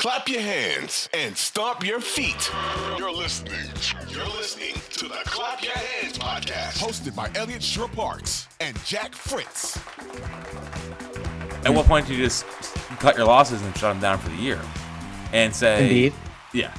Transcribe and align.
Clap, 0.00 0.24
clap, 0.24 0.24
clap 0.24 0.28
your 0.30 0.40
hands 0.40 1.10
and 1.12 1.36
stomp 1.36 1.84
your 1.84 2.00
feet. 2.00 2.50
You're 2.96 3.12
listening. 3.12 3.52
You're 4.08 4.24
listening 4.28 4.72
to 4.92 5.08
the 5.08 5.20
Clap 5.26 5.62
Your 5.62 5.74
Hands 5.74 6.16
podcast, 6.16 6.78
hosted 6.78 7.14
by 7.14 7.30
Eliot 7.34 7.62
Shorr-Parks 7.62 8.48
and 8.60 8.82
Jack 8.86 9.14
Fritz. 9.14 9.76
At 11.66 11.74
what 11.74 11.84
point 11.84 12.06
do 12.06 12.14
you 12.14 12.24
just 12.24 12.46
cut 12.98 13.14
your 13.18 13.26
losses 13.26 13.60
and 13.60 13.76
shut 13.76 13.92
them 13.92 14.00
down 14.00 14.16
for 14.16 14.30
the 14.30 14.36
year, 14.36 14.58
and 15.34 15.54
say, 15.54 15.82
Indeed. 15.82 16.14
yeah, 16.54 16.74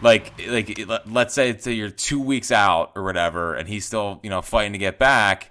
like 0.00 0.32
like 0.46 0.86
let's 1.06 1.34
say 1.34 1.50
it's 1.50 1.66
you're 1.66 1.90
two 1.90 2.20
weeks 2.20 2.52
out 2.52 2.92
or 2.94 3.02
whatever, 3.02 3.56
and 3.56 3.68
he's 3.68 3.84
still 3.84 4.20
you 4.22 4.30
know 4.30 4.40
fighting 4.40 4.72
to 4.72 4.78
get 4.78 5.00
back, 5.00 5.50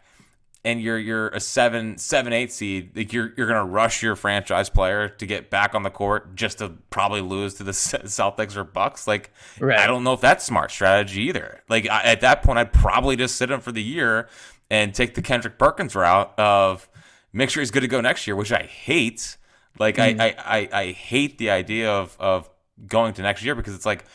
and 0.64 0.82
you're 0.82 1.00
you're 1.00 1.30
a 1.30 1.40
seven 1.40 1.98
seven 1.98 2.34
eight 2.34 2.52
seed, 2.52 2.96
like 2.96 3.14
you're 3.14 3.34
you're 3.36 3.48
gonna 3.48 3.66
rush 3.66 4.04
your 4.04 4.16
franchise 4.16 4.70
player 4.70 5.10
to 5.10 5.26
get 5.26 5.50
back 5.50 5.74
on 5.74 5.84
the 5.84 5.90
court 5.90 6.36
just 6.36 6.60
to 6.60 6.70
probably 6.90 7.22
lose 7.22 7.56
to 7.56 7.64
the 7.64 7.72
Celtics 7.72 8.56
or 8.56 8.64
Bucks. 8.64 9.08
Like 9.08 9.32
Right. 9.60 9.80
I 9.80 9.88
don't 9.88 10.04
know 10.04 10.14
if 10.14 10.22
that's 10.22 10.46
smart 10.46 10.72
strategy 10.72 11.24
either. 11.24 11.62
Like 11.68 11.90
I, 11.90 12.04
at 12.04 12.22
that 12.22 12.44
point, 12.44 12.60
I'd 12.60 12.74
probably 12.74 13.16
just 13.16 13.36
sit 13.36 13.50
him 13.50 13.60
for 13.60 13.72
the 13.72 13.82
year 13.82 14.30
and 14.70 14.94
take 14.94 15.16
the 15.16 15.22
Kendrick 15.22 15.58
Perkins 15.58 15.96
route 15.96 16.34
of 16.38 16.88
make 17.34 17.50
sure 17.50 17.62
he's 17.62 17.72
good 17.72 17.82
to 17.82 17.88
go 17.88 18.02
next 18.02 18.28
year, 18.28 18.36
which 18.36 18.52
I 18.52 18.64
hate. 18.64 19.38
Like 19.80 20.00
I, 20.00 20.14
mm-hmm. 20.14 20.22
I, 20.22 20.36
I, 20.38 20.70
I 20.72 20.92
hate 20.92 21.38
the 21.38 21.50
idea 21.50 21.92
of 21.92 22.16
of 22.20 22.50
going 22.88 23.14
to 23.16 23.22
next 23.22 23.44
year 23.44 23.56
because 23.56 23.74
it's 23.74 23.86
like, 23.86 24.06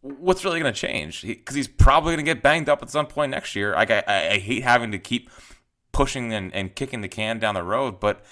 what's 0.00 0.44
really 0.44 0.60
going 0.60 0.72
to 0.72 0.78
change? 0.78 1.22
Because 1.22 1.56
he's 1.56 1.68
probably 1.68 2.14
going 2.14 2.24
to 2.24 2.34
get 2.34 2.42
banged 2.42 2.68
up 2.68 2.82
at 2.82 2.90
some 2.90 3.06
point 3.06 3.30
next 3.30 3.54
year. 3.54 3.72
Like 3.72 3.90
I, 3.90 4.02
I, 4.06 4.28
I 4.30 4.38
hate 4.38 4.62
having 4.62 4.92
to 4.92 4.98
keep 4.98 5.30
pushing 5.94 6.34
and, 6.34 6.52
and 6.54 6.74
kicking 6.74 7.00
the 7.00 7.08
can 7.08 7.38
down 7.38 7.54
the 7.54 7.62
road, 7.62 7.98
but 8.00 8.22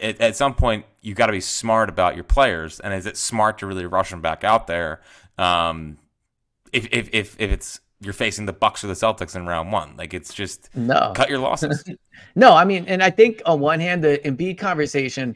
at, 0.00 0.20
at 0.20 0.36
some 0.36 0.54
point 0.54 0.84
you 1.00 1.14
got 1.14 1.26
to 1.26 1.32
be 1.32 1.40
smart 1.40 1.88
about 1.88 2.14
your 2.14 2.24
players. 2.24 2.78
And 2.80 2.92
is 2.92 3.06
it 3.06 3.16
smart 3.16 3.56
to 3.58 3.66
really 3.66 3.86
rush 3.86 4.10
them 4.10 4.20
back 4.20 4.44
out 4.44 4.66
there? 4.66 5.00
Um, 5.38 5.96
if, 6.72 6.86
if, 6.92 7.08
if, 7.14 7.40
if 7.40 7.50
it's 7.50 7.80
you're 8.00 8.12
facing 8.12 8.46
the 8.46 8.52
Bucks 8.52 8.84
or 8.84 8.88
the 8.88 8.94
Celtics 8.94 9.34
in 9.34 9.46
round 9.46 9.72
one, 9.72 9.96
like 9.96 10.12
it's 10.14 10.34
just 10.34 10.68
No. 10.76 11.12
cut 11.16 11.30
your 11.30 11.38
losses. 11.38 11.82
No, 12.34 12.52
I 12.54 12.64
mean, 12.64 12.84
and 12.86 13.02
I 13.02 13.10
think 13.10 13.40
on 13.46 13.58
one 13.60 13.80
hand, 13.80 14.04
the 14.04 14.20
Embiid 14.24 14.58
conversation 14.58 15.34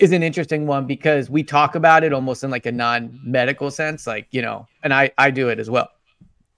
is 0.00 0.12
an 0.12 0.22
interesting 0.22 0.66
one 0.66 0.86
because 0.86 1.28
we 1.28 1.42
talk 1.42 1.74
about 1.74 2.04
it 2.04 2.12
almost 2.12 2.44
in 2.44 2.50
like 2.50 2.64
a 2.66 2.72
non-medical 2.72 3.70
sense, 3.70 4.06
like 4.06 4.26
you 4.30 4.40
know, 4.42 4.66
and 4.82 4.94
I 4.94 5.10
I 5.18 5.30
do 5.30 5.48
it 5.48 5.58
as 5.58 5.68
well. 5.70 5.88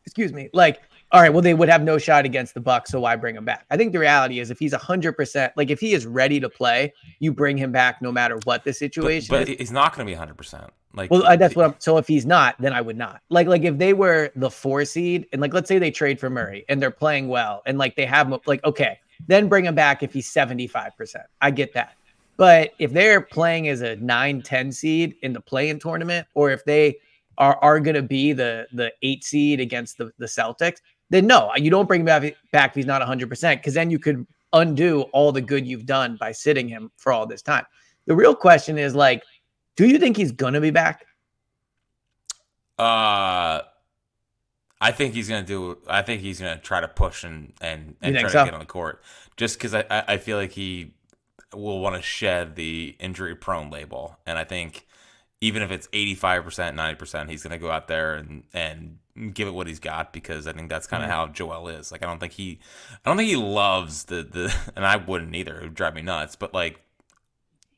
Excuse 0.05 0.33
me, 0.33 0.51
like. 0.53 0.81
All 1.15 1.21
right, 1.21 1.33
well, 1.33 1.43
they 1.43 1.55
would 1.55 1.69
have 1.69 1.85
no 1.85 1.97
shot 1.97 2.25
against 2.25 2.55
the 2.55 2.61
Bucks, 2.61 2.91
so 2.91 2.99
why 2.99 3.15
bring 3.15 3.37
him 3.37 3.45
back? 3.45 3.67
I 3.71 3.77
think 3.77 3.93
the 3.93 4.01
reality 4.01 4.41
is, 4.41 4.51
if 4.51 4.59
he's 4.59 4.75
hundred 4.75 5.13
percent, 5.13 5.53
like 5.57 5.71
if 5.71 5.79
he 5.79 5.93
is 5.93 6.07
ready 6.07 6.41
to 6.41 6.49
play, 6.49 6.93
you 7.21 7.33
bring 7.33 7.57
him 7.57 7.71
back 7.71 8.03
no 8.03 8.11
matter 8.11 8.37
what 8.43 8.65
the 8.65 8.73
situation 8.73 9.29
but 9.31 9.49
is. 9.49 9.57
he's 9.59 9.71
not 9.71 9.95
going 9.95 10.05
to 10.05 10.11
be 10.11 10.15
100. 10.17 10.35
percent 10.37 10.65
Like 10.93 11.13
Well, 11.13 11.25
I- 11.25 11.37
that's 11.37 11.55
what 11.55 11.67
I'm. 11.67 11.77
So 11.79 11.99
if 11.99 12.09
he's 12.09 12.27
not, 12.27 12.57
then 12.61 12.73
I 12.73 12.81
would 12.81 12.97
not. 12.97 13.21
Like, 13.29 13.47
like 13.47 13.63
if 13.63 13.79
they 13.79 13.93
were 13.93 14.33
the 14.35 14.51
four 14.51 14.85
seed, 14.85 15.27
and 15.33 15.41
like 15.41 15.55
let's 15.55 15.69
say 15.69 15.79
they 15.79 15.93
trade 15.93 16.19
for 16.19 16.29
Murray 16.29 16.65
and 16.69 16.83
they're 16.83 16.91
playing 16.91 17.29
well, 17.29 17.63
and 17.65 17.79
like 17.79 17.95
they 17.95 18.07
have 18.07 18.27
him, 18.27 18.41
like 18.47 18.65
okay, 18.65 18.99
then 19.29 19.49
bring 19.49 19.65
him 19.67 19.77
back 19.77 20.03
if 20.03 20.13
he's 20.13 20.29
75 20.29 20.97
percent. 20.97 21.27
I 21.41 21.53
get 21.53 21.75
that. 21.75 21.95
But 22.37 22.73
if 22.81 22.93
they're 22.93 23.21
playing 23.21 23.69
as 23.69 23.83
a 23.83 23.95
9, 23.95 24.43
10 24.43 24.73
seed 24.73 25.15
in 25.23 25.33
the 25.33 25.41
play-in 25.41 25.79
tournament, 25.79 26.27
or 26.35 26.51
if 26.51 26.65
they 26.65 26.97
are 27.39 27.57
are 27.63 27.81
going 27.81 27.95
to 27.97 28.03
be 28.03 28.33
the 28.33 28.67
the 28.73 28.93
eight 29.03 29.25
seed 29.25 29.61
against 29.61 29.99
the 29.99 30.11
the 30.19 30.27
Celtics, 30.27 30.79
then 31.11 31.27
no, 31.27 31.51
you 31.57 31.71
don't 31.71 31.87
bring 31.87 32.01
him 32.01 32.07
back, 32.07 32.35
back 32.53 32.71
if 32.71 32.75
he's 32.75 32.87
not 32.87 33.01
100 33.01 33.29
percent, 33.29 33.61
because 33.61 33.75
then 33.75 33.91
you 33.91 33.99
could 33.99 34.27
undo 34.53 35.03
all 35.13 35.33
the 35.33 35.41
good 35.41 35.67
you've 35.67 35.87
done 35.87 36.17
by 36.17 36.33
sitting 36.33 36.69
him 36.69 36.91
for 36.97 37.13
all 37.13 37.27
this 37.27 37.43
time. 37.43 37.65
The 38.07 38.15
real 38.15 38.35
question 38.35 38.79
is 38.79 38.95
like, 38.95 39.23
do 39.77 39.87
you 39.87 39.99
think 39.99 40.17
he's 40.17 40.33
gonna 40.33 40.61
be 40.61 40.71
back? 40.71 41.07
Uh, 42.79 43.63
I 44.81 44.93
think 44.93 45.15
he's 45.15 45.29
gonna 45.29 45.47
do. 45.47 45.79
I 45.89 46.03
think 46.03 46.21
he's 46.21 46.41
gonna 46.41 46.59
try 46.59 46.81
to 46.81 46.89
push 46.89 47.25
and 47.25 47.53
and, 47.61 47.97
and 48.03 48.15
try 48.17 48.23
think 48.23 48.33
to 48.33 48.45
get 48.45 48.55
on 48.55 48.61
the 48.61 48.67
court, 48.67 49.03
just 49.37 49.59
because 49.59 49.75
I, 49.75 49.85
I 49.91 50.05
I 50.09 50.19
feel 50.19 50.37
like 50.37 50.53
he 50.53 50.95
will 51.55 51.81
want 51.81 51.97
to 51.97 52.03
shed 52.03 52.57
the 52.57 52.97
injury 52.99 53.35
prone 53.35 53.71
label, 53.71 54.19
and 54.27 54.39
I 54.39 54.45
think 54.45 54.87
even 55.45 55.63
if 55.63 55.71
it's 55.71 55.89
eighty 55.93 56.15
five 56.15 56.43
percent, 56.43 56.75
ninety 56.75 56.97
percent, 56.97 57.29
he's 57.29 57.43
gonna 57.43 57.59
go 57.59 57.71
out 57.71 57.87
there 57.87 58.15
and 58.15 58.45
and 58.55 58.99
give 59.35 59.47
it 59.47 59.51
what 59.53 59.67
he's 59.67 59.79
got 59.79 60.13
because 60.13 60.47
I 60.47 60.53
think 60.53 60.71
that's 60.71 60.87
kind 60.87 61.03
of 61.03 61.11
mm-hmm. 61.11 61.19
how 61.19 61.27
Joel 61.29 61.69
is. 61.69 61.93
Like 61.93 62.03
I 62.03 62.07
don't 62.07 62.19
think 62.19 62.33
he, 62.33 62.59
I 63.05 63.11
don't 63.11 63.19
think 63.19 63.29
he 63.29 63.37
loves 63.37 64.05
the 64.05 64.23
the, 64.23 64.55
and 64.77 64.87
I 64.87 64.97
wouldn't 64.97 65.35
either. 65.35 65.59
It 65.59 65.63
would 65.65 65.75
drive 65.75 65.95
me 65.95 66.01
nuts. 66.01 66.35
But 66.35 66.55
like 66.55 66.81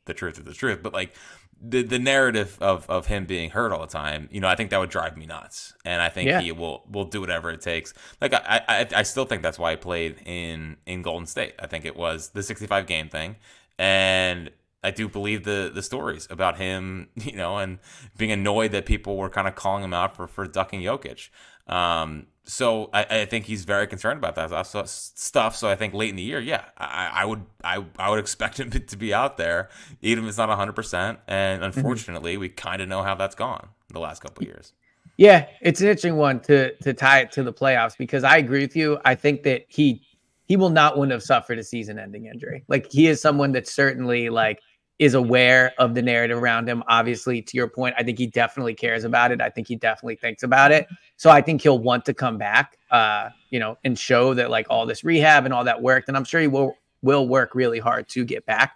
the 0.05 0.15
truth 0.15 0.39
is 0.39 0.45
the 0.45 0.55
truth. 0.55 0.79
But 0.81 0.93
like 0.93 1.17
the 1.61 1.83
the 1.83 1.99
narrative 1.99 2.57
of 2.61 2.89
of 2.89 3.07
him 3.07 3.25
being 3.27 3.51
hurt 3.51 3.73
all 3.73 3.81
the 3.81 3.89
time, 3.89 4.29
you 4.31 4.41
know, 4.41 4.49
I 4.49 4.55
think 4.55 4.71
that 4.71 4.79
would 4.79 4.91
drive 4.91 5.17
me 5.17 5.27
nuts. 5.27 5.75
And 5.85 6.01
I 6.01 6.09
think 6.09 6.29
Yeah. 6.29 6.41
he 6.41 6.53
will 6.53 6.85
will 6.89 7.07
do 7.07 7.21
whatever 7.21 7.51
it 7.51 7.63
takes. 7.63 7.95
Like 8.21 8.33
I, 8.33 8.63
I 8.69 8.87
I 8.95 9.03
still 9.03 9.25
think 9.25 9.43
that's 9.43 9.59
why 9.59 9.73
he 9.73 9.77
played 9.77 10.23
in 10.25 10.77
in 10.87 11.03
Golden 11.03 11.27
State. 11.27 11.55
I 11.59 11.67
think 11.67 11.85
it 11.85 11.97
was 11.97 12.29
the 12.29 12.45
65 12.45 12.87
game 12.87 13.09
thing, 13.09 13.35
and 13.77 14.53
I 14.87 14.93
do 14.93 15.09
believe 15.09 15.43
the 15.43 15.71
the 15.75 15.83
stories 15.83 16.29
about 16.31 16.59
him, 16.59 17.09
you 17.17 17.37
know, 17.37 17.59
and 17.59 17.79
being 18.17 18.31
annoyed 18.31 18.71
that 18.73 18.87
people 18.87 19.17
were 19.17 19.29
kind 19.31 19.49
of 19.49 19.55
calling 19.55 19.83
him 19.83 19.93
out 19.93 20.17
for 20.17 20.27
for 20.29 20.47
ducking 20.47 20.81
Jokic. 20.81 21.29
Um, 21.67 22.29
so 22.45 22.91
I, 22.93 23.23
I 23.23 23.25
think 23.25 23.47
he's 23.47 23.65
very 23.65 23.89
concerned 23.89 24.19
about 24.19 24.37
that 24.37 24.67
stuff- 24.67 24.89
stuff. 24.89 25.57
So 25.57 25.69
I 25.69 25.75
think 25.75 25.95
late 25.95 26.11
in 26.11 26.17
the 26.17 26.23
year, 26.23 26.39
yeah, 26.39 26.67
I, 26.79 27.11
I 27.13 27.25
would 27.25 27.45
I, 27.65 27.85
I 27.99 28.11
would 28.11 28.21
expect 28.21 28.61
him 28.61 28.71
to 28.71 28.97
be 28.97 29.13
out 29.13 29.37
there, 29.37 29.69
even 30.01 30.25
if 30.25 30.29
it's 30.29 30.39
not 30.39 30.49
hundred 30.51 30.77
percent. 30.77 31.19
And 31.27 31.65
unfortunately, 31.65 32.37
we 32.37 32.49
kind 32.49 32.81
of 32.81 32.89
know 32.89 33.03
how 33.03 33.17
that's 33.17 33.35
gone 33.35 33.69
the 33.89 34.01
last 34.01 34.23
couple 34.23 34.45
of 34.45 34.49
years. 34.49 34.73
Yeah, 35.17 35.47
it's 35.63 35.81
an 35.81 35.89
interesting 35.89 36.17
one 36.17 36.41
to 36.43 36.77
to 36.77 36.95
tie 36.95 37.21
it 37.21 37.33
to 37.33 37.43
the 37.43 37.53
playoffs 37.53 37.97
because 37.99 38.23
I 38.23 38.37
agree 38.37 38.61
with 38.61 38.77
you. 38.77 38.99
I 39.05 39.17
think 39.17 39.43
that 39.43 39.65
he 39.69 40.03
he 40.45 40.57
will 40.57 40.71
not 40.71 40.97
want 40.97 41.11
to 41.11 41.17
have 41.17 41.25
suffered 41.25 41.59
a 41.59 41.65
season-ending 41.65 42.27
injury. 42.27 42.63
Like 42.69 42.91
he 42.93 43.09
is 43.09 43.21
someone 43.21 43.51
that 43.53 43.67
certainly 43.67 44.29
like 44.29 44.61
is 44.99 45.15
aware 45.15 45.73
of 45.79 45.95
the 45.95 46.03
narrative 46.03 46.39
around 46.39 46.69
him. 46.69 46.83
Obviously, 46.89 47.43
to 47.43 47.57
your 47.57 47.69
point, 47.69 47.95
I 47.99 48.03
think 48.03 48.19
he 48.19 48.27
definitely 48.27 48.75
cares 48.75 49.05
about 49.05 49.31
it. 49.31 49.41
I 49.41 49.51
think 49.51 49.69
he 49.69 49.77
definitely 49.77 50.17
thinks 50.17 50.43
about 50.43 50.73
it. 50.73 50.87
So 51.17 51.29
I 51.31 51.43
think 51.43 51.63
he'll 51.63 51.79
want 51.79 52.05
to 52.07 52.15
come 52.15 52.39
back, 52.39 52.79
uh, 52.91 53.29
you 53.51 53.59
know, 53.59 53.77
and 53.85 53.99
show 53.99 54.33
that 54.35 54.51
like 54.51 54.67
all 54.71 54.87
this 54.87 55.05
rehab 55.05 55.45
and 55.45 55.53
all 55.53 55.65
that 55.65 55.83
worked. 55.83 56.09
And 56.09 56.17
I'm 56.17 56.25
sure 56.25 56.41
he 56.41 56.47
will 56.47 56.75
will 57.03 57.29
work 57.29 57.55
really 57.55 57.79
hard 57.79 58.09
to 58.09 58.25
get 58.25 58.47
back. 58.47 58.75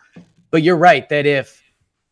But 0.50 0.62
you're 0.62 0.76
right 0.76 1.08
that 1.08 1.26
if 1.26 1.62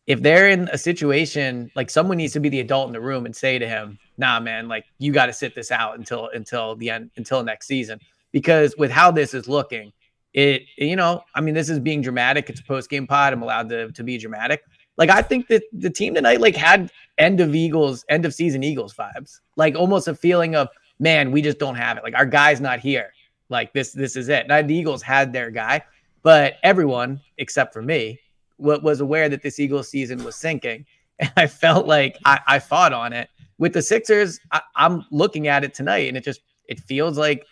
if 0.07 0.23
they're 0.23 0.49
in 0.49 0.67
a 0.73 0.77
situation 0.77 1.69
like 1.75 1.91
someone 1.91 2.17
needs 2.17 2.33
to 2.33 2.39
be 2.39 2.49
the 2.49 2.59
adult 2.61 2.87
in 2.87 2.93
the 2.93 3.01
room 3.01 3.27
and 3.27 3.35
say 3.35 3.59
to 3.59 3.67
him, 3.67 3.99
"Nah, 4.17 4.39
man, 4.39 4.67
like 4.67 4.85
you 4.97 5.11
got 5.11 5.27
to 5.27 5.33
sit 5.33 5.53
this 5.53 5.69
out 5.71 5.97
until 5.99 6.29
until 6.33 6.75
the 6.75 6.89
end 6.89 7.11
until 7.17 7.43
next 7.43 7.67
season," 7.67 7.99
because 8.31 8.75
with 8.75 8.89
how 8.89 9.11
this 9.11 9.35
is 9.35 9.47
looking, 9.47 9.93
it 10.33 10.63
you 10.77 10.95
know, 10.95 11.21
I 11.35 11.41
mean, 11.41 11.53
this 11.53 11.69
is 11.69 11.79
being 11.79 12.01
dramatic. 12.01 12.49
It's 12.49 12.59
a 12.59 12.63
post 12.63 12.89
game 12.89 13.07
pod. 13.07 13.33
I'm 13.33 13.41
allowed 13.41 13.69
to 13.69 13.91
to 13.91 14.03
be 14.03 14.17
dramatic. 14.17 14.63
Like 14.97 15.09
I 15.09 15.21
think 15.21 15.47
that 15.47 15.63
the 15.71 15.89
team 15.89 16.13
tonight 16.13 16.41
like 16.41 16.55
had 16.55 16.91
end 17.17 17.39
of 17.39 17.55
Eagles, 17.55 18.05
end 18.09 18.25
of 18.25 18.33
season 18.33 18.63
Eagles 18.63 18.93
vibes, 18.93 19.39
like 19.55 19.75
almost 19.75 20.07
a 20.07 20.15
feeling 20.15 20.55
of 20.55 20.67
man, 20.99 21.31
we 21.31 21.41
just 21.41 21.57
don't 21.57 21.75
have 21.75 21.97
it. 21.97 22.03
Like 22.03 22.15
our 22.15 22.25
guy's 22.25 22.61
not 22.61 22.79
here. 22.79 23.13
Like 23.49 23.73
this, 23.73 23.93
this 23.93 24.15
is 24.15 24.29
it. 24.29 24.47
Now 24.47 24.61
the 24.61 24.75
Eagles 24.75 25.01
had 25.01 25.33
their 25.33 25.49
guy, 25.49 25.81
but 26.21 26.55
everyone 26.63 27.21
except 27.37 27.73
for 27.73 27.81
me 27.81 28.19
wa- 28.57 28.79
was 28.83 28.99
aware 29.01 29.29
that 29.29 29.41
this 29.41 29.59
Eagles 29.59 29.89
season 29.89 30.23
was 30.23 30.35
sinking, 30.35 30.85
and 31.19 31.31
I 31.35 31.47
felt 31.47 31.87
like 31.87 32.17
I, 32.25 32.39
I 32.47 32.59
fought 32.59 32.93
on 32.93 33.13
it. 33.13 33.29
With 33.57 33.73
the 33.73 33.81
Sixers, 33.81 34.39
I, 34.51 34.61
I'm 34.75 35.05
looking 35.11 35.47
at 35.47 35.63
it 35.63 35.73
tonight, 35.73 36.07
and 36.07 36.15
it 36.15 36.23
just 36.23 36.41
it 36.67 36.79
feels 36.79 37.17
like 37.17 37.45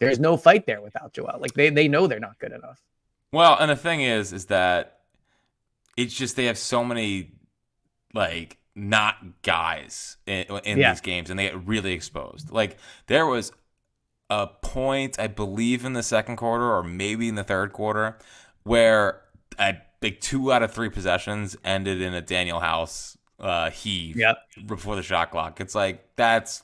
there's 0.00 0.18
no 0.18 0.36
fight 0.36 0.66
there 0.66 0.80
without 0.82 1.12
Joel. 1.12 1.38
Like 1.40 1.54
they 1.54 1.70
they 1.70 1.86
know 1.88 2.06
they're 2.06 2.18
not 2.20 2.38
good 2.38 2.52
enough. 2.52 2.80
Well, 3.32 3.56
and 3.60 3.70
the 3.70 3.76
thing 3.76 4.00
is, 4.00 4.32
is 4.32 4.46
that 4.46 4.98
it's 5.96 6.14
just 6.14 6.34
they 6.36 6.46
have 6.46 6.58
so 6.58 6.84
many 6.84 7.32
like 8.12 8.56
not 8.74 9.16
guys 9.42 10.16
in, 10.26 10.44
in 10.64 10.78
Yeah. 10.78 10.92
these 10.92 11.00
games, 11.00 11.30
and 11.30 11.38
they 11.38 11.44
get 11.44 11.66
really 11.66 11.92
exposed. 11.92 12.50
Like 12.50 12.76
there 13.06 13.26
was 13.26 13.52
a 14.28 14.46
point, 14.46 15.18
I 15.18 15.26
believe, 15.26 15.84
in 15.84 15.92
the 15.92 16.02
second 16.02 16.36
quarter 16.36 16.64
or 16.72 16.82
maybe 16.82 17.28
in 17.28 17.34
the 17.34 17.44
third 17.44 17.72
quarter, 17.72 18.18
where 18.62 19.22
a 19.58 19.74
big 20.00 20.20
two 20.20 20.52
out 20.52 20.62
of 20.62 20.72
three 20.72 20.88
possessions 20.88 21.56
ended 21.64 22.00
in 22.00 22.14
a 22.14 22.22
Danuel 22.22 22.60
House 22.60 23.18
uh, 23.38 23.70
heave 23.70 24.16
Yep. 24.16 24.36
before 24.66 24.96
the 24.96 25.02
shot 25.02 25.30
clock. 25.30 25.60
It's 25.60 25.74
like 25.74 26.04
that's 26.16 26.62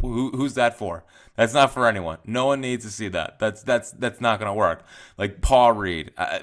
who, 0.00 0.30
who's 0.30 0.54
that 0.54 0.76
for? 0.78 1.04
That's 1.36 1.52
not 1.54 1.72
for 1.72 1.86
anyone. 1.86 2.18
No 2.24 2.46
one 2.46 2.60
needs 2.60 2.84
to 2.84 2.90
see 2.90 3.08
that. 3.08 3.38
That's 3.38 3.62
that's 3.62 3.90
that's 3.92 4.20
not 4.20 4.38
going 4.38 4.48
to 4.50 4.54
work. 4.54 4.84
Like 5.18 5.40
Paul 5.40 5.72
Reed, 5.72 6.12
I, 6.16 6.42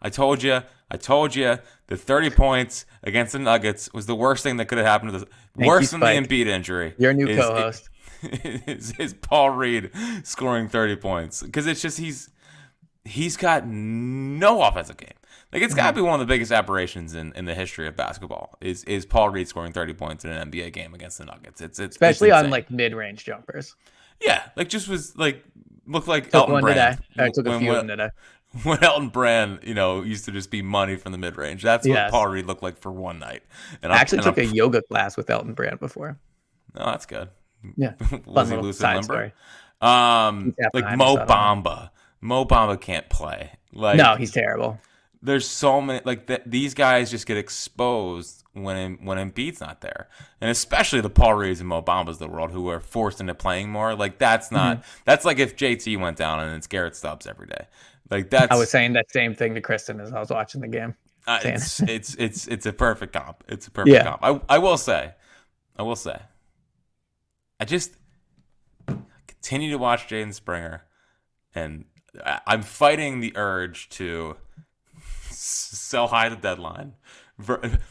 I 0.00 0.10
told 0.10 0.42
you, 0.42 0.60
I 0.90 0.96
told 0.96 1.34
you, 1.34 1.58
the 1.88 1.96
30 1.96 2.30
points 2.30 2.86
against 3.02 3.32
the 3.32 3.38
Nuggets 3.38 3.92
was 3.92 4.06
the 4.06 4.14
worst 4.14 4.42
thing 4.42 4.56
that 4.58 4.66
could 4.66 4.78
have 4.78 4.86
happened 4.86 5.12
to 5.12 5.18
the 5.20 5.26
Thank 5.56 5.68
worse 5.68 5.82
you, 5.92 5.98
than 5.98 6.00
Spike. 6.00 6.28
the 6.28 6.44
Embiid 6.44 6.46
injury. 6.46 6.94
Your 6.98 7.12
new 7.12 7.26
is- 7.28 7.38
co-host. 7.38 7.88
Is, 8.66 8.94
is 8.98 9.12
Paul 9.12 9.50
Reed 9.50 9.90
scoring 10.22 10.68
30 10.70 10.96
points 10.96 11.42
because 11.42 11.66
it's 11.66 11.82
just 11.82 11.98
he's 11.98 12.30
he's 13.04 13.36
got 13.36 13.66
no 13.66 14.62
offensive 14.62 14.96
game. 14.96 15.10
Like 15.54 15.62
it's 15.62 15.72
Mm-hmm. 15.72 15.78
got 15.80 15.90
to 15.90 15.94
be 15.94 16.00
one 16.02 16.14
of 16.20 16.26
the 16.26 16.30
biggest 16.32 16.50
aberrations 16.52 17.14
in, 17.14 17.32
in 17.34 17.44
the 17.44 17.54
history 17.54 17.86
of 17.86 17.96
basketball. 17.96 18.56
Is 18.60 18.82
is 18.84 19.06
Paul 19.06 19.30
Reed 19.30 19.46
scoring 19.48 19.72
30 19.72 19.94
points 19.94 20.24
in 20.24 20.30
an 20.32 20.50
NBA 20.50 20.72
game 20.72 20.92
against 20.94 21.16
the 21.18 21.24
Nuggets? 21.24 21.60
It's 21.60 21.78
it's 21.78 21.94
especially 21.94 22.28
it's 22.30 22.38
on 22.38 22.50
like 22.50 22.70
mid-range 22.70 23.24
jumpers. 23.24 23.76
yeah, 24.20 24.42
like 24.56 24.68
just 24.68 24.88
was 24.88 25.16
like 25.16 25.44
looked 25.86 26.08
like 26.08 26.24
Took 26.24 26.34
Elton 26.34 26.52
one 26.54 26.62
Brand. 26.62 26.98
today. 27.12 27.24
I 27.24 27.30
took 27.30 27.46
a 27.46 27.50
when, 27.50 27.60
few 27.60 27.70
of 27.70 27.76
when, 27.78 27.86
them 27.86 27.98
today. 27.98 28.10
when 28.64 28.82
Elton 28.84 29.08
Brand, 29.10 29.60
you 29.62 29.74
know, 29.74 30.02
used 30.02 30.24
to 30.24 30.32
just 30.32 30.50
be 30.50 30.60
money 30.60 30.96
from 30.96 31.12
the 31.12 31.18
mid 31.18 31.36
range. 31.36 31.62
That's 31.62 31.86
what 31.86 31.94
Yes. 31.94 32.10
Paul 32.10 32.26
Reed 32.26 32.46
looked 32.46 32.62
like 32.64 32.76
for 32.78 32.90
one 32.90 33.18
night. 33.20 33.42
And 33.82 33.92
I 33.92 33.96
actually 33.98 34.18
and 34.18 34.24
took 34.26 34.38
a 34.38 34.42
I'm- 34.46 34.54
yoga 34.54 34.82
class 34.82 35.16
with 35.16 35.30
Elton 35.30 35.54
Brand 35.54 35.78
before. 35.78 36.18
Oh, 36.76 36.86
that's 36.86 37.06
good. 37.06 37.28
Yeah, 37.76 37.92
Was 38.26 38.50
he 38.50 38.56
lucid 38.56 38.82
limber? 38.84 39.02
story. 39.04 39.32
Um, 39.80 40.54
like 40.74 40.96
Mo. 40.98 41.16
Bamba. 41.16 41.90
Mo 42.20 42.44
Bamba 42.44 42.78
can't 42.80 43.08
play. 43.08 43.52
Like 43.72 43.96
no, 43.96 44.16
he's 44.16 44.32
terrible. 44.32 44.78
There's 45.24 45.48
so 45.48 45.80
many 45.80 46.00
like 46.04 46.26
th- 46.26 46.42
these 46.46 46.74
guys 46.74 47.10
just 47.10 47.26
get 47.26 47.36
exposed 47.36 48.42
when 48.52 49.04
when 49.04 49.18
Embiid's 49.18 49.60
not 49.60 49.80
there, 49.80 50.08
and 50.40 50.50
especially 50.50 51.00
the 51.00 51.10
Paul 51.10 51.34
Reeds 51.34 51.60
and 51.60 51.68
Mo 51.68 51.82
Bambas 51.82 52.08
of 52.10 52.18
the 52.20 52.28
world 52.28 52.52
who 52.52 52.68
are 52.68 52.78
forced 52.80 53.20
into 53.20 53.34
playing 53.34 53.70
more. 53.70 53.94
Like 53.96 54.18
that's 54.18 54.52
not 54.52 54.78
Mm-hmm. 54.78 54.88
that's 55.04 55.24
like 55.24 55.38
if 55.38 55.56
JT 55.56 55.98
went 55.98 56.16
down 56.16 56.40
and 56.40 56.54
it's 56.56 56.66
Garrett 56.66 56.94
Stubbs 56.94 57.26
every 57.26 57.46
day. 57.46 57.66
Like 58.10 58.30
that's 58.30 58.52
I 58.52 58.56
was 58.56 58.70
saying 58.70 58.92
that 58.92 59.10
same 59.10 59.34
thing 59.34 59.54
to 59.54 59.60
Kristen 59.60 60.00
as 60.00 60.12
I 60.12 60.20
was 60.20 60.30
watching 60.30 60.60
the 60.60 60.68
game. 60.68 60.94
uh, 61.26 61.40
it's, 61.42 61.80
it's 61.80 62.14
it's 62.16 62.46
it's 62.46 62.66
a 62.66 62.72
perfect 62.72 63.14
comp. 63.14 63.42
It's 63.48 63.66
a 63.66 63.70
perfect 63.70 63.94
Yeah. 63.94 64.04
comp. 64.04 64.22
I 64.22 64.56
I 64.56 64.58
will 64.58 64.76
say, 64.76 65.14
I 65.78 65.82
will 65.82 65.96
say, 65.96 66.20
I 67.58 67.64
just 67.64 67.92
continue 69.26 69.70
to 69.70 69.78
watch 69.78 70.06
Jaden 70.06 70.34
Springer, 70.34 70.84
and 71.54 71.86
I'm 72.46 72.62
fighting 72.62 73.20
the 73.20 73.32
urge 73.36 73.88
to 73.90 74.36
sell 75.44 76.06
high 76.08 76.28
the 76.28 76.36
deadline. 76.36 76.94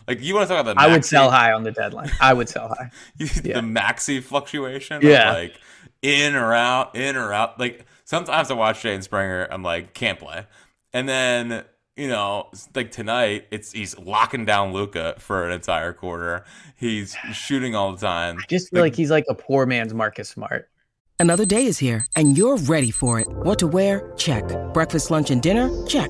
Like 0.08 0.22
you 0.22 0.36
want 0.36 0.48
to 0.48 0.54
talk 0.54 0.62
about 0.62 0.76
the 0.76 0.82
I 0.82 0.88
would 0.88 1.04
sell 1.04 1.30
high 1.30 1.52
on 1.52 1.64
the 1.64 1.72
deadline. 1.72 2.10
I 2.22 2.34
would 2.34 2.48
sell 2.48 2.70
high. 2.70 2.92
the 3.18 3.62
maxi 3.62 4.24
fluctuation. 4.24 4.98
of, 4.98 5.04
Yeah. 5.04 5.34
like 5.34 5.56
in 6.02 6.36
or 6.36 6.54
out, 6.54 6.96
in 6.96 7.16
or 7.18 7.34
out. 7.34 7.60
Like 7.60 7.86
sometimes 8.06 8.50
I 8.52 8.54
watch 8.54 8.82
Jaden 8.84 9.04
Springer, 9.04 9.48
I'm 9.52 9.64
like 9.64 9.94
can't 9.94 10.18
play, 10.18 10.46
and 10.94 11.10
then 11.10 11.66
you 11.98 12.08
know 12.08 12.50
like 12.74 12.92
tonight 12.92 13.48
it's 13.52 13.74
he's 13.74 13.98
locking 14.00 14.46
down 14.46 14.72
Luka 14.72 15.16
for 15.20 15.46
an 15.46 15.52
entire 15.52 15.92
quarter. 15.92 16.46
He's 16.78 17.16
shooting 17.34 17.76
all 17.76 17.92
the 17.92 18.00
time. 18.00 18.38
I 18.40 18.46
just 18.48 18.70
feel 18.72 18.80
like 18.82 18.96
he's 18.96 19.12
like 19.12 19.26
a 19.30 19.36
poor 19.36 19.66
man's 19.66 19.94
Marcus 19.94 20.30
Smart. 20.30 20.70
Another 21.20 21.46
day 21.46 21.66
is 21.66 21.78
here, 21.78 22.06
and 22.16 22.38
you're 22.38 22.58
ready 22.58 22.92
for 22.92 23.20
it. 23.20 23.28
What 23.28 23.60
to 23.60 23.68
wear? 23.68 24.12
Check. 24.18 24.44
Breakfast, 24.74 25.12
lunch, 25.12 25.32
and 25.32 25.42
dinner? 25.42 25.70
Check. 25.86 26.10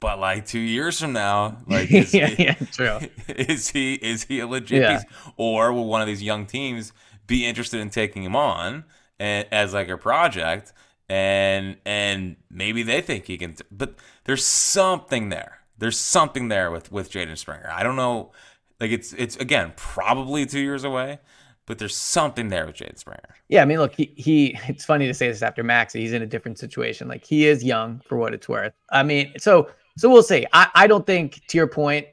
But 0.00 0.18
like 0.18 0.46
two 0.46 0.58
years 0.58 0.98
from 0.98 1.12
now, 1.12 1.58
like 1.66 1.92
is, 1.92 2.14
yeah, 2.14 2.34
yeah, 2.38 2.54
true. 2.72 2.98
is 3.28 3.70
he 3.70 3.94
is 3.94 4.24
he 4.24 4.40
a 4.40 4.46
legit 4.46 4.80
Yeah. 4.82 5.02
or 5.36 5.72
will 5.72 5.86
one 5.86 6.00
of 6.00 6.06
these 6.06 6.22
young 6.22 6.46
teams 6.46 6.92
be 7.26 7.46
interested 7.46 7.80
in 7.80 7.90
taking 7.90 8.22
him 8.22 8.34
on 8.34 8.84
and, 9.18 9.46
as 9.52 9.74
like 9.74 9.88
a 9.88 9.98
project, 9.98 10.72
and 11.08 11.76
and 11.84 12.36
maybe 12.50 12.82
they 12.82 13.00
think 13.02 13.26
he 13.26 13.36
can. 13.36 13.56
But 13.70 13.94
there's 14.24 14.44
something 14.44 15.28
there. 15.28 15.58
There's 15.78 15.98
something 15.98 16.48
there 16.48 16.70
with 16.70 16.90
with 16.90 17.10
Jaden 17.10 17.36
Springer. 17.36 17.70
I 17.70 17.82
don't 17.82 17.96
know. 17.96 18.32
Like 18.80 18.90
it's 18.92 19.12
it's 19.12 19.36
again 19.36 19.72
probably 19.76 20.46
two 20.46 20.60
years 20.60 20.84
away, 20.84 21.18
but 21.66 21.78
there's 21.78 21.94
something 21.96 22.48
there 22.48 22.64
with 22.66 22.76
Jaden 22.76 22.98
Springer. 22.98 23.34
Yeah, 23.48 23.60
I 23.62 23.64
mean, 23.66 23.78
look, 23.78 23.94
he, 23.94 24.14
he 24.16 24.58
it's 24.66 24.84
funny 24.86 25.06
to 25.06 25.14
say 25.14 25.28
this 25.28 25.42
after 25.42 25.62
Max. 25.62 25.92
He's 25.92 26.12
in 26.14 26.22
a 26.22 26.26
different 26.26 26.58
situation. 26.58 27.06
Like 27.08 27.24
he 27.26 27.46
is 27.46 27.62
young 27.62 28.00
for 28.06 28.16
what 28.16 28.32
it's 28.32 28.48
worth. 28.48 28.72
I 28.90 29.02
mean, 29.02 29.32
so 29.38 29.68
so 30.00 30.08
we'll 30.10 30.22
see. 30.22 30.46
I, 30.52 30.68
I 30.74 30.86
don't 30.86 31.06
think 31.06 31.40
to 31.48 31.56
your 31.58 31.66
point, 31.66 32.06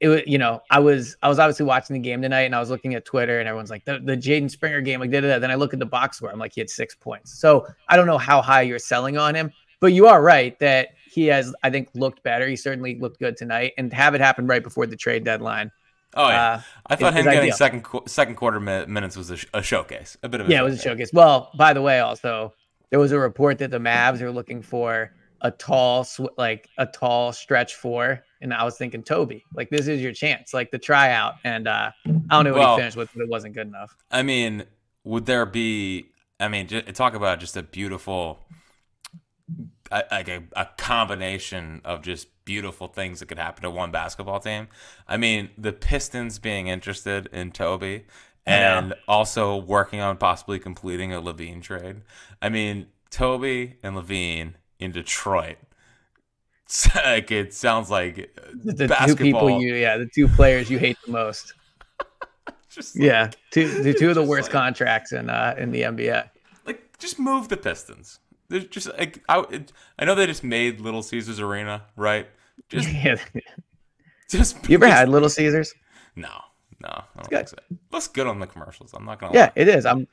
it 0.00 0.08
was 0.08 0.22
you 0.26 0.38
know, 0.38 0.60
I 0.70 0.78
was 0.78 1.16
I 1.22 1.28
was 1.28 1.38
obviously 1.38 1.66
watching 1.66 1.94
the 1.94 2.00
game 2.00 2.22
tonight 2.22 2.42
and 2.42 2.54
I 2.54 2.60
was 2.60 2.70
looking 2.70 2.94
at 2.94 3.04
Twitter 3.04 3.40
and 3.40 3.48
everyone's 3.48 3.70
like 3.70 3.84
the, 3.84 3.98
the 4.02 4.16
Jaden 4.16 4.50
Springer 4.50 4.80
game, 4.80 5.00
like 5.00 5.10
da, 5.10 5.20
da, 5.20 5.28
da. 5.28 5.38
then 5.38 5.50
I 5.50 5.56
look 5.56 5.72
at 5.72 5.78
the 5.78 5.86
box 5.86 6.16
score, 6.18 6.30
I'm 6.30 6.38
like, 6.38 6.52
he 6.54 6.60
had 6.60 6.70
six 6.70 6.94
points. 6.94 7.38
So 7.38 7.66
I 7.88 7.96
don't 7.96 8.06
know 8.06 8.18
how 8.18 8.40
high 8.40 8.62
you're 8.62 8.78
selling 8.78 9.18
on 9.18 9.34
him, 9.34 9.52
but 9.80 9.88
you 9.92 10.06
are 10.06 10.22
right 10.22 10.58
that 10.60 10.88
he 11.10 11.26
has, 11.26 11.54
I 11.62 11.70
think, 11.70 11.88
looked 11.94 12.22
better. 12.22 12.46
He 12.46 12.54
certainly 12.56 12.98
looked 12.98 13.18
good 13.18 13.36
tonight, 13.36 13.72
and 13.76 13.92
have 13.92 14.14
it 14.14 14.20
happen 14.20 14.46
right 14.46 14.62
before 14.62 14.86
the 14.86 14.96
trade 14.96 15.24
deadline. 15.24 15.70
Oh 16.14 16.28
yeah, 16.28 16.52
Uh, 16.52 16.60
I 16.86 16.96
thought 16.96 17.12
him 17.14 17.24
getting 17.24 17.40
ideal. 17.40 17.54
second 17.56 17.82
qu- 17.84 18.02
second 18.06 18.36
quarter 18.36 18.60
mi- 18.60 18.86
minutes 18.86 19.16
was 19.16 19.30
a, 19.30 19.36
sh- 19.36 19.46
a 19.52 19.62
showcase, 19.62 20.16
a 20.22 20.28
bit 20.28 20.40
of 20.40 20.48
a 20.48 20.50
Yeah, 20.50 20.60
it 20.60 20.64
was 20.64 20.78
a 20.78 20.82
showcase. 20.82 21.10
Well, 21.12 21.50
by 21.58 21.72
the 21.74 21.82
way, 21.82 21.98
also 22.00 22.54
there 22.90 22.98
was 23.00 23.12
a 23.12 23.18
report 23.18 23.58
that 23.58 23.70
the 23.70 23.78
Mavs 23.78 24.20
are 24.22 24.30
looking 24.30 24.62
for 24.62 25.12
a 25.42 25.50
tall, 25.50 26.04
sw- 26.04 26.20
like 26.36 26.68
a 26.78 26.86
tall 26.86 27.32
stretch 27.32 27.74
four, 27.76 28.24
and 28.40 28.52
I 28.52 28.64
was 28.64 28.76
thinking 28.76 29.02
Toby, 29.02 29.44
like 29.54 29.70
this 29.70 29.88
is 29.88 30.00
your 30.00 30.12
chance, 30.12 30.52
like 30.54 30.70
the 30.70 30.78
tryout, 30.78 31.34
and 31.44 31.68
uh, 31.68 31.90
I 32.06 32.10
don't 32.30 32.44
know 32.44 32.52
what 32.52 32.60
Well- 32.60 32.76
he 32.76 32.80
finished 32.80 32.96
with, 32.96 33.10
but 33.14 33.22
it 33.22 33.28
wasn't 33.28 33.54
good 33.54 33.66
enough. 33.68 33.96
I 34.10 34.22
mean, 34.22 34.64
would 35.04 35.26
there 35.26 35.46
be? 35.46 36.10
I 36.40 36.48
mean, 36.48 36.68
j- 36.68 36.82
talk 36.82 37.14
about 37.14 37.40
just 37.40 37.56
a 37.56 37.62
beautiful, 37.62 38.38
like 39.90 40.28
a, 40.28 40.42
a 40.54 40.66
combination 40.76 41.80
of 41.84 42.02
just 42.02 42.28
beautiful 42.44 42.86
things 42.88 43.20
that 43.20 43.26
could 43.26 43.38
happen 43.38 43.62
to 43.62 43.70
one 43.70 43.90
basketball 43.90 44.40
team. 44.40 44.68
I 45.06 45.16
mean, 45.16 45.50
the 45.58 45.72
Pistons 45.72 46.38
being 46.38 46.68
interested 46.68 47.28
in 47.32 47.52
Toby 47.52 48.04
and 48.46 48.94
also 49.06 49.56
working 49.56 50.00
on 50.00 50.16
possibly 50.16 50.58
completing 50.58 51.12
a 51.12 51.20
LaVine 51.20 51.62
trade. 51.62 52.02
I 52.40 52.48
mean, 52.48 52.86
Toby 53.10 53.76
and 53.82 53.94
LaVine 53.96 54.54
in 54.80 54.92
Detroit. 54.92 55.56
It's 56.64 56.94
like 56.96 57.30
it 57.30 57.54
sounds 57.54 57.90
like 57.90 58.36
The 58.52 58.72
two 58.74 58.88
basketball. 58.88 59.16
people 59.16 59.50
you, 59.62 59.74
yeah, 59.74 59.96
the 59.96 60.04
two 60.06 60.28
players 60.28 60.68
you 60.68 60.78
hate 60.78 60.98
the 61.06 61.12
most. 61.12 61.54
just 62.68 62.94
like- 62.94 63.06
Yeah, 63.06 63.30
two, 63.50 63.82
the 63.82 63.94
two 63.94 64.10
of 64.10 64.14
the 64.16 64.22
worst 64.22 64.48
like- 64.48 64.52
contracts 64.52 65.12
in 65.12 65.30
uh 65.30 65.54
in 65.56 65.70
the 65.70 65.80
NBA. 65.82 66.28
like 66.66 66.98
just 66.98 67.18
move 67.18 67.48
the 67.48 67.56
Pistons. 67.56 68.18
There's 68.50 68.66
just 68.66 68.86
like 68.98 69.22
I, 69.30 69.44
it, 69.50 69.72
I 69.98 70.04
know 70.04 70.14
they 70.14 70.26
just 70.26 70.44
made 70.44 70.78
Little 70.80 71.02
Caesars 71.02 71.40
Arena, 71.40 71.84
right? 71.96 72.26
Just 72.68 72.92
Yeah. 72.92 73.16
just 74.28 74.68
You 74.68 74.74
ever 74.74 74.86
just- 74.88 74.98
had 74.98 75.08
Little 75.08 75.30
Caesars? 75.30 75.74
no, 76.16 76.28
no, 76.82 76.88
I 76.90 77.02
don't 77.16 77.30
good. 77.30 77.48
think 77.48 77.48
so. 77.48 77.76
Looks 77.92 78.08
good 78.08 78.26
on 78.26 78.40
the 78.40 78.46
commercials. 78.46 78.92
I'm 78.92 79.06
not 79.06 79.18
gonna. 79.20 79.32
Yeah, 79.32 79.44
lie. 79.46 79.52
it 79.56 79.68
is. 79.68 79.86
I'm. 79.86 80.06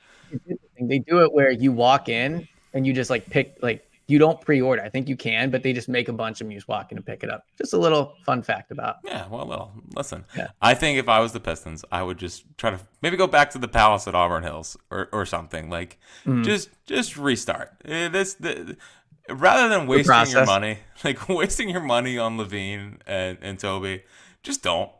They 0.79 0.99
do 0.99 1.21
it 1.23 1.33
where 1.33 1.51
you 1.51 1.73
walk 1.73 2.07
in 2.07 2.47
and 2.73 2.87
you 2.87 2.93
just 2.93 3.09
like 3.09 3.29
pick 3.29 3.57
like 3.61 3.81
you 4.07 4.19
don't 4.19 4.39
pre-order. 4.41 4.83
I 4.83 4.89
think 4.89 5.09
you 5.09 5.15
can, 5.15 5.49
but 5.49 5.63
they 5.63 5.73
just 5.73 5.89
make 5.89 6.07
a 6.09 6.13
bunch 6.13 6.39
of 6.41 6.45
them. 6.45 6.51
You 6.51 6.57
just 6.57 6.67
walk 6.67 6.91
in 6.91 6.97
and 6.97 7.05
pick 7.05 7.23
it 7.23 7.29
up. 7.29 7.45
Just 7.57 7.73
a 7.73 7.77
little 7.77 8.13
fun 8.25 8.43
fact 8.43 8.71
about. 8.71 8.97
Yeah, 9.03 9.27
well, 9.29 9.47
well, 9.47 9.71
listen. 9.95 10.25
Yeah. 10.37 10.49
I 10.61 10.73
think 10.75 10.99
if 10.99 11.09
I 11.09 11.19
was 11.19 11.31
the 11.33 11.39
Pistons, 11.39 11.83
I 11.91 12.03
would 12.03 12.17
just 12.17 12.43
try 12.57 12.69
to 12.69 12.79
maybe 13.01 13.17
go 13.17 13.25
back 13.27 13.49
to 13.51 13.57
the 13.57 13.67
Palace 13.67 14.07
at 14.07 14.13
Auburn 14.15 14.43
Hills 14.43 14.77
or, 14.91 15.09
or 15.11 15.25
something 15.25 15.69
like 15.69 15.97
Mm-hmm. 16.25 16.43
just 16.43 16.69
just 16.85 17.17
restart. 17.17 17.71
Eh, 17.85 18.07
This 18.09 18.35
the, 18.35 18.77
rather 19.29 19.69
than 19.69 19.87
wasting 19.87 20.27
your 20.31 20.45
money, 20.45 20.77
like 21.03 21.27
wasting 21.29 21.69
your 21.69 21.81
money 21.81 22.17
on 22.17 22.37
LaVine 22.37 22.97
and, 23.07 23.37
and 23.41 23.59
Toby, 23.59 24.03
just 24.43 24.61
don't. 24.63 24.91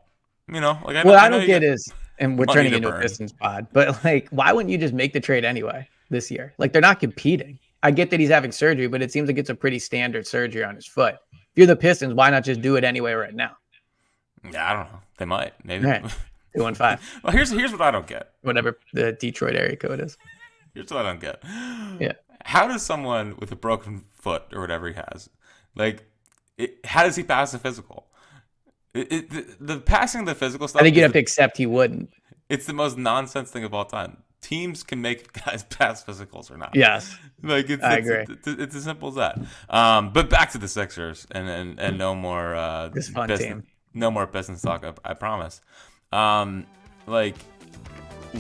You 0.48 0.62
know, 0.62 0.78
like 0.86 0.96
I 0.96 1.04
what 1.04 1.14
know, 1.14 1.16
I 1.18 1.30
don't 1.30 1.46
get 1.46 1.64
is, 1.64 1.92
and 2.20 2.38
we're 2.38 2.46
turning 2.46 2.72
to 2.72 2.78
into 2.78 2.90
a 2.90 2.92
burn. 2.92 3.02
Pistons 3.02 3.34
pod, 3.34 3.68
but 3.74 4.04
like, 4.04 4.30
why 4.30 4.52
wouldn't 4.54 4.72
you 4.72 4.78
just 4.78 4.94
make 4.94 5.14
the 5.14 5.20
trade 5.20 5.44
anyway 5.46 5.88
this 6.12 6.30
year? 6.30 6.54
Like, 6.60 6.72
they're 6.72 6.82
not 6.82 7.00
competing. 7.00 7.58
I 7.86 7.92
get 7.92 8.10
that 8.10 8.20
he's 8.20 8.30
having 8.30 8.52
surgery, 8.52 8.88
but 8.88 9.04
it 9.04 9.12
seems 9.12 9.28
like 9.28 9.38
it's 9.38 9.52
a 9.52 9.56
pretty 9.56 9.78
standard 9.78 10.26
surgery 10.26 10.64
on 10.64 10.74
his 10.74 10.88
foot. 10.88 11.18
If 11.32 11.40
you're 11.54 11.68
the 11.68 11.76
Pistons, 11.76 12.16
why 12.16 12.32
not 12.32 12.44
just 12.44 12.60
do 12.60 12.78
it 12.78 12.84
anyway 12.84 13.14
right 13.14 13.34
now? 13.34 13.52
Yeah, 14.52 14.72
I 14.72 14.74
don't 14.74 14.92
know. 14.92 15.00
They 15.18 15.26
might. 15.26 15.54
Maybe. 15.64 15.86
Right. 15.86 16.04
Two 16.56 16.66
and 16.66 16.76
five, 16.76 17.02
well, 17.22 17.34
here's 17.34 17.52
here's 17.52 17.74
what 17.74 17.82
I 17.82 17.92
don't 17.92 18.08
get. 18.08 18.32
whatever 18.42 18.80
the 18.94 19.12
Detroit 19.12 19.56
area 19.56 19.76
code 19.76 20.00
is. 20.00 20.18
Here's 20.74 20.90
what 20.90 21.06
I 21.06 21.10
don't 21.10 21.20
get. 21.20 21.44
Yeah. 22.00 22.14
How 22.44 22.68
does 22.68 22.82
someone 22.82 23.36
with 23.38 23.52
a 23.52 23.56
broken 23.56 24.06
foot 24.14 24.44
or 24.54 24.62
whatever 24.62 24.88
he 24.88 24.94
has, 24.94 25.30
like, 25.76 26.06
it, 26.58 26.78
how 26.86 27.04
does 27.04 27.18
he 27.18 27.24
pass 27.24 27.52
the 27.52 27.60
physical? 27.60 28.08
It, 28.94 29.12
it, 29.12 29.30
the, 29.30 29.74
the 29.74 29.80
passing 29.80 30.26
the 30.26 30.34
physical 30.34 30.68
stuff. 30.68 30.82
I 30.82 30.86
think 30.86 30.96
you'd 30.96 31.04
have 31.04 31.14
to 31.14 31.20
accept 31.20 31.58
he 31.58 31.66
wouldn't. 31.66 32.10
It's 32.50 32.66
the 32.66 32.74
most 32.74 32.98
nonsense 32.98 33.52
thing 33.52 33.64
of 33.66 33.74
all 33.74 33.86
time. 33.86 34.24
Teams 34.46 34.84
can 34.84 35.02
make 35.02 35.34
guys 35.46 35.64
pass 35.64 36.04
physicals 36.04 36.52
or 36.52 36.58
not. 36.58 36.76
Yes. 36.76 37.18
Like 37.42 37.68
it's, 37.68 37.84
I 37.84 37.96
it's, 37.98 38.08
agree. 38.08 38.36
It's, 38.36 38.48
it's 38.48 38.76
as 38.76 38.84
simple 38.84 39.10
as 39.10 39.16
that. 39.16 39.40
Um, 39.70 40.14
but 40.14 40.30
back 40.30 40.52
to 40.52 40.60
the 40.60 40.68
Sixers 40.68 41.26
and 41.32 41.50
and, 41.50 41.80
and 41.80 41.98
no 41.98 42.14
more 42.14 42.54
uh, 42.54 42.90
This 42.90 43.10
fun 43.10 43.28
Pistons- 43.28 43.50
team. 43.50 43.64
No 43.96 44.12
more 44.12 44.28
Pistons 44.28 44.62
talk. 44.62 44.86
I, 44.86 44.94
I 45.04 45.14
promise. 45.16 45.62
Um, 46.12 46.68
like 47.08 47.36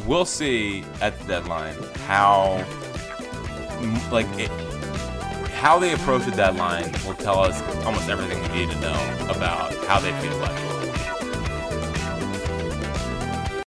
we'll 0.06 0.26
see 0.26 0.84
at 1.02 1.18
the 1.20 1.26
deadline 1.26 1.76
how 2.06 2.64
like 4.12 4.28
it, 4.38 4.52
how 5.54 5.80
they 5.80 5.94
approach 5.94 6.24
the 6.26 6.32
deadline 6.32 6.92
will 7.06 7.16
tell 7.16 7.40
us 7.40 7.60
almost 7.84 8.10
everything 8.10 8.40
we 8.44 8.60
need 8.60 8.70
to 8.70 8.80
know 8.80 9.18
about 9.30 9.74
how 9.86 10.00
they 10.00 10.12
feel 10.22 10.38
about. 10.38 10.75